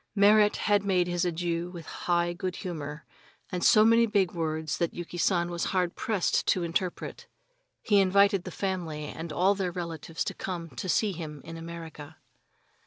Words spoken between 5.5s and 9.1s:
was hard pressed to interpret. He invited the family